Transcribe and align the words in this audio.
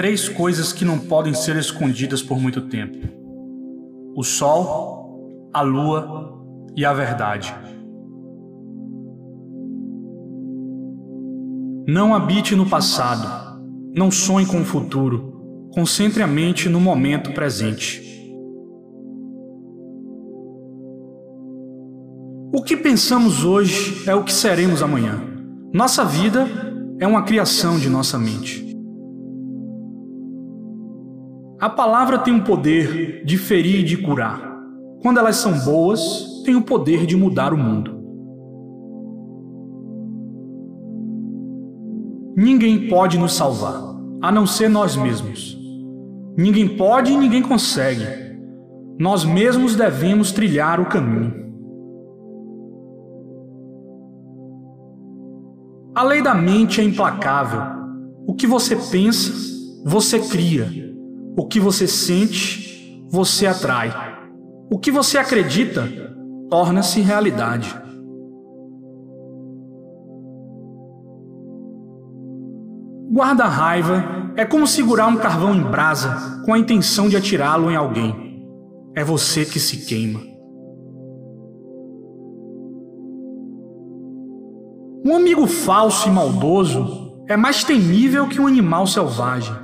três 0.00 0.30
coisas 0.30 0.72
que 0.72 0.82
não 0.82 0.98
podem 0.98 1.34
ser 1.34 1.56
escondidas 1.56 2.22
por 2.22 2.40
muito 2.40 2.62
tempo: 2.62 3.06
o 4.16 4.24
sol, 4.24 5.50
a 5.52 5.60
lua 5.60 6.42
e 6.74 6.86
a 6.86 6.94
verdade. 6.94 7.54
Não 11.86 12.14
habite 12.14 12.56
no 12.56 12.64
passado, 12.64 13.60
não 13.94 14.10
sonhe 14.10 14.46
com 14.46 14.62
o 14.62 14.64
futuro, 14.64 15.68
concentre 15.74 16.22
a 16.22 16.26
mente 16.26 16.66
no 16.66 16.80
momento 16.80 17.34
presente. 17.34 18.00
O 22.54 22.62
que 22.62 22.74
pensamos 22.74 23.44
hoje 23.44 24.08
é 24.08 24.14
o 24.14 24.24
que 24.24 24.32
seremos 24.32 24.82
amanhã. 24.82 25.22
Nossa 25.74 26.06
vida 26.06 26.48
é 26.98 27.06
uma 27.06 27.22
criação 27.22 27.78
de 27.78 27.90
nossa 27.90 28.18
mente. 28.18 28.69
A 31.60 31.68
palavra 31.68 32.18
tem 32.18 32.34
o 32.34 32.42
poder 32.42 33.22
de 33.22 33.36
ferir 33.36 33.80
e 33.80 33.84
de 33.84 33.98
curar. 33.98 34.40
Quando 35.02 35.18
elas 35.18 35.36
são 35.36 35.52
boas, 35.58 36.42
tem 36.42 36.56
o 36.56 36.62
poder 36.62 37.04
de 37.04 37.14
mudar 37.14 37.52
o 37.52 37.58
mundo. 37.58 38.00
Ninguém 42.34 42.88
pode 42.88 43.18
nos 43.18 43.34
salvar, 43.34 43.78
a 44.22 44.32
não 44.32 44.46
ser 44.46 44.70
nós 44.70 44.96
mesmos. 44.96 45.54
Ninguém 46.34 46.78
pode 46.78 47.12
e 47.12 47.16
ninguém 47.18 47.42
consegue. 47.42 48.06
Nós 48.98 49.22
mesmos 49.22 49.76
devemos 49.76 50.32
trilhar 50.32 50.80
o 50.80 50.86
caminho. 50.86 51.34
A 55.94 56.02
lei 56.04 56.22
da 56.22 56.34
mente 56.34 56.80
é 56.80 56.84
implacável. 56.84 57.60
O 58.26 58.32
que 58.32 58.46
você 58.46 58.74
pensa, 58.76 59.30
você 59.84 60.18
cria. 60.20 60.89
O 61.36 61.46
que 61.46 61.60
você 61.60 61.86
sente, 61.86 63.04
você 63.10 63.46
atrai. 63.46 63.90
O 64.70 64.78
que 64.78 64.90
você 64.90 65.18
acredita, 65.18 65.88
torna-se 66.48 67.00
realidade. 67.00 67.74
Guarda-raiva 73.12 74.32
é 74.36 74.44
como 74.44 74.66
segurar 74.66 75.08
um 75.08 75.16
carvão 75.16 75.54
em 75.54 75.62
brasa 75.62 76.42
com 76.44 76.54
a 76.54 76.58
intenção 76.58 77.08
de 77.08 77.16
atirá-lo 77.16 77.70
em 77.70 77.76
alguém. 77.76 78.44
É 78.94 79.02
você 79.02 79.44
que 79.44 79.58
se 79.58 79.84
queima. 79.86 80.20
Um 85.04 85.16
amigo 85.16 85.46
falso 85.46 86.08
e 86.08 86.12
maldoso 86.12 87.24
é 87.28 87.36
mais 87.36 87.64
temível 87.64 88.28
que 88.28 88.40
um 88.40 88.46
animal 88.46 88.86
selvagem. 88.86 89.54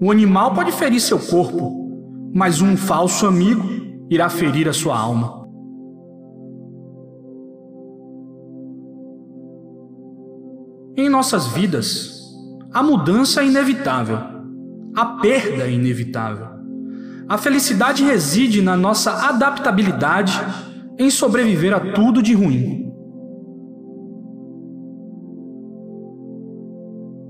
O 0.00 0.12
animal 0.12 0.54
pode 0.54 0.70
ferir 0.72 1.00
seu 1.00 1.18
corpo, 1.18 2.30
mas 2.32 2.60
um 2.60 2.76
falso 2.76 3.26
amigo 3.26 3.62
irá 4.08 4.28
ferir 4.28 4.68
a 4.68 4.72
sua 4.72 4.96
alma. 4.96 5.38
Em 10.96 11.08
nossas 11.08 11.48
vidas, 11.48 12.18
a 12.72 12.82
mudança 12.82 13.42
é 13.42 13.46
inevitável, 13.46 14.18
a 14.94 15.04
perda 15.20 15.64
é 15.64 15.70
inevitável. 15.72 16.46
A 17.28 17.36
felicidade 17.36 18.04
reside 18.04 18.62
na 18.62 18.76
nossa 18.76 19.28
adaptabilidade 19.28 20.32
em 20.98 21.10
sobreviver 21.10 21.74
a 21.74 21.80
tudo 21.92 22.22
de 22.22 22.34
ruim. 22.34 22.87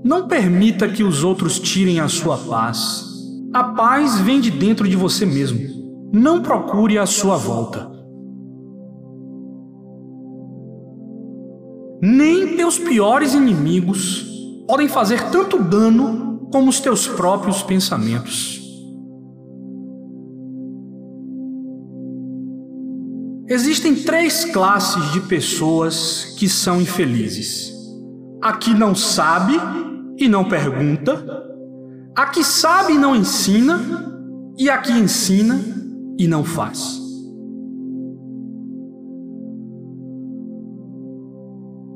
Não 0.03 0.27
permita 0.27 0.87
que 0.87 1.03
os 1.03 1.23
outros 1.23 1.59
tirem 1.59 1.99
a 1.99 2.07
sua 2.07 2.37
paz. 2.37 3.05
A 3.53 3.63
paz 3.63 4.19
vem 4.21 4.39
de 4.39 4.49
dentro 4.49 4.87
de 4.87 4.95
você 4.95 5.25
mesmo. 5.25 5.59
Não 6.13 6.41
procure 6.41 6.97
a 6.97 7.05
sua 7.05 7.35
volta. 7.35 7.89
Nem 12.01 12.55
teus 12.55 12.79
piores 12.79 13.33
inimigos 13.33 14.25
podem 14.67 14.87
fazer 14.87 15.29
tanto 15.31 15.61
dano 15.61 16.47
como 16.51 16.69
os 16.69 16.79
teus 16.79 17.07
próprios 17.07 17.61
pensamentos. 17.61 18.59
Existem 23.49 23.95
três 23.95 24.45
classes 24.45 25.11
de 25.11 25.21
pessoas 25.21 26.35
que 26.37 26.47
são 26.47 26.79
infelizes: 26.79 27.73
a 28.41 28.53
que 28.53 28.73
não 28.73 28.93
sabe 28.95 29.59
e 30.19 30.27
não 30.27 30.43
pergunta, 30.43 31.23
a 32.15 32.25
que 32.25 32.43
sabe 32.43 32.93
e 32.93 32.97
não 32.97 33.15
ensina, 33.15 33.79
e 34.57 34.69
a 34.69 34.77
que 34.77 34.91
ensina 34.91 35.57
e 36.17 36.27
não 36.27 36.43
faz. 36.43 36.99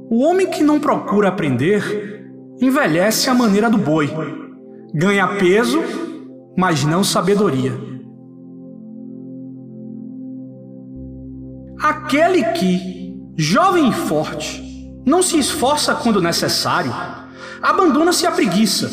O 0.09 0.19
homem 0.23 0.49
que 0.49 0.63
não 0.63 0.79
procura 0.79 1.27
aprender 1.27 2.31
envelhece 2.61 3.29
à 3.29 3.33
maneira 3.33 3.69
do 3.69 3.77
boi, 3.77 4.09
ganha 4.93 5.27
peso, 5.39 5.79
mas 6.57 6.85
não 6.85 7.03
sabedoria. 7.03 7.73
Aquele 11.81 12.43
que, 12.53 13.19
jovem 13.35 13.89
e 13.89 13.91
forte, 13.91 14.63
não 15.05 15.21
se 15.21 15.37
esforça 15.37 15.93
quando 15.95 16.21
necessário, 16.21 16.93
abandona-se 17.63 18.27
à 18.27 18.31
preguiça. 18.31 18.91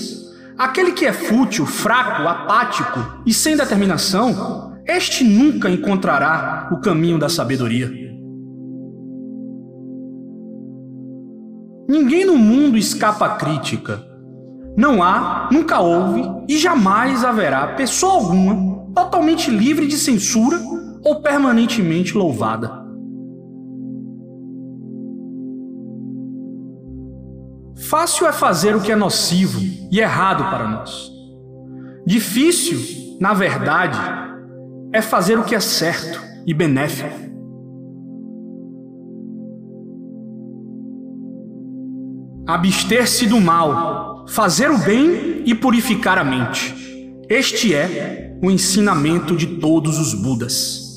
Aquele 0.56 0.92
que 0.92 1.04
é 1.04 1.12
fútil, 1.12 1.66
fraco, 1.66 2.28
apático 2.28 3.00
e 3.26 3.34
sem 3.34 3.56
determinação, 3.56 4.78
este 4.86 5.24
nunca 5.24 5.68
encontrará 5.68 6.68
o 6.70 6.80
caminho 6.80 7.18
da 7.18 7.28
sabedoria. 7.28 7.90
Ninguém 11.88 12.24
no 12.24 12.36
mundo 12.36 12.78
escapa 12.78 13.26
à 13.26 13.36
crítica. 13.36 14.00
Não 14.76 15.02
há, 15.02 15.48
nunca 15.50 15.80
houve 15.80 16.22
e 16.48 16.56
jamais 16.56 17.24
haverá 17.24 17.74
pessoa 17.74 18.12
alguma 18.12 18.86
totalmente 18.94 19.50
livre 19.50 19.86
de 19.86 19.96
censura 19.96 20.60
ou 21.02 21.20
permanentemente 21.20 22.16
louvada. 22.16 22.79
Fácil 27.90 28.28
é 28.28 28.32
fazer 28.32 28.76
o 28.76 28.80
que 28.80 28.92
é 28.92 28.94
nocivo 28.94 29.60
e 29.90 29.98
errado 29.98 30.48
para 30.48 30.68
nós. 30.68 31.10
Difícil, 32.06 32.78
na 33.20 33.34
verdade, 33.34 33.98
é 34.92 35.02
fazer 35.02 35.36
o 35.36 35.42
que 35.42 35.56
é 35.56 35.60
certo 35.60 36.22
e 36.46 36.54
benéfico. 36.54 37.18
Abster-se 42.46 43.26
do 43.26 43.40
mal, 43.40 44.24
fazer 44.28 44.70
o 44.70 44.78
bem 44.78 45.42
e 45.44 45.52
purificar 45.52 46.16
a 46.16 46.22
mente. 46.22 46.72
Este 47.28 47.74
é 47.74 48.38
o 48.40 48.52
ensinamento 48.52 49.36
de 49.36 49.58
todos 49.58 49.98
os 49.98 50.14
Budas. 50.14 50.89